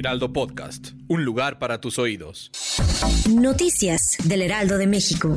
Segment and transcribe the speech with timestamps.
[0.00, 0.92] Heraldo Podcast.
[1.08, 2.50] Un lugar para tus oídos.
[3.28, 5.34] Noticias del Heraldo de México.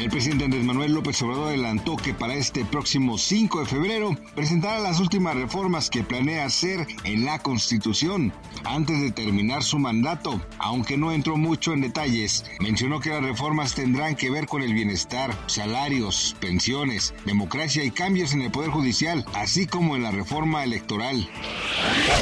[0.00, 4.78] El presidente Andrés Manuel López Obrador adelantó que para este próximo 5 de febrero presentará
[4.78, 8.32] las últimas reformas que planea hacer en la Constitución
[8.64, 10.40] antes de terminar su mandato.
[10.58, 14.72] Aunque no entró mucho en detalles, mencionó que las reformas tendrán que ver con el
[14.72, 20.64] bienestar, salarios, pensiones, democracia y cambios en el Poder Judicial, así como en la reforma
[20.64, 21.28] electoral.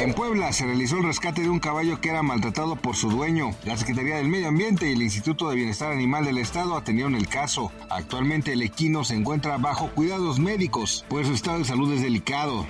[0.01, 3.51] En Puebla se realizó el rescate de un caballo que era maltratado por su dueño.
[3.65, 7.27] La Secretaría del Medio Ambiente y el Instituto de Bienestar Animal del Estado atendieron el
[7.27, 7.71] caso.
[7.89, 12.65] Actualmente el equino se encuentra bajo cuidados médicos, pues su estado de salud es delicado.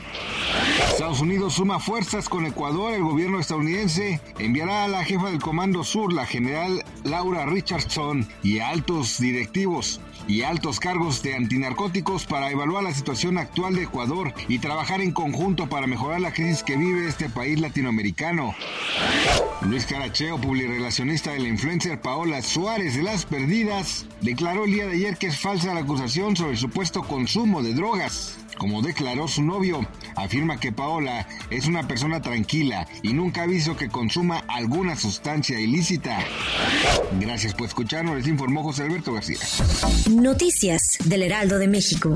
[0.89, 2.93] Estados Unidos suma fuerzas con Ecuador.
[2.93, 8.59] El gobierno estadounidense enviará a la jefa del Comando Sur, la general Laura Richardson, y
[8.59, 14.33] a altos directivos y altos cargos de antinarcóticos para evaluar la situación actual de Ecuador
[14.47, 18.53] y trabajar en conjunto para mejorar la crisis que vive este país latinoamericano.
[19.61, 24.93] Luis Caracheo, publirelacionista de la influencer Paola Suárez de Las Perdidas, declaró el día de
[24.93, 28.37] ayer que es falsa la acusación sobre el supuesto consumo de drogas.
[28.59, 33.77] Como declaró su novio, afirma que Paola es una persona tranquila y nunca ha visto
[33.77, 36.19] que consuma alguna sustancia ilícita.
[37.19, 39.37] Gracias por escucharnos, les informó José Alberto García.
[40.11, 42.15] Noticias del Heraldo de México.